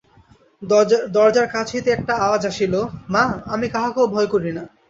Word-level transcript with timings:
দরজার 1.15 1.47
কাছ 1.53 1.67
হইতে 1.73 1.89
একটা 1.91 2.13
আওয়াজ 2.25 2.41
আসিল 2.51 2.73
মা, 3.13 3.23
আমি 3.53 3.67
কাহাকেও 3.73 4.11
ভয় 4.13 4.27
করি 4.33 4.51
না। 4.57 4.63